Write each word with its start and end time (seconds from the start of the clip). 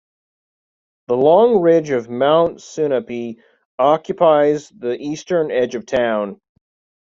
The 1.09 1.15
long 1.15 1.61
ridge 1.61 1.91
of 1.91 2.09
Mount 2.09 2.57
Sunapee 2.57 3.39
occupies 3.77 4.67
the 4.69 4.99
eastern 4.99 5.51
edge 5.51 5.75
of 5.75 5.85
town. 5.85 6.41